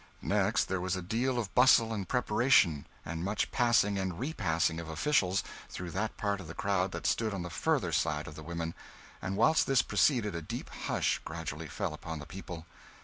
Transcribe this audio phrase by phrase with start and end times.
[0.23, 4.89] Next there was a deal of bustle and preparation, and much passing and repassing of
[4.89, 8.41] officials through that part of the crowd that stood on the further side of the
[8.41, 8.73] women;
[9.21, 12.65] and whilst this proceeded a deep hush gradually fell upon the people.